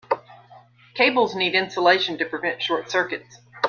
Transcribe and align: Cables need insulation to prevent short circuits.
Cables 0.95 1.35
need 1.35 1.53
insulation 1.53 2.17
to 2.17 2.25
prevent 2.25 2.63
short 2.63 2.89
circuits. 2.89 3.37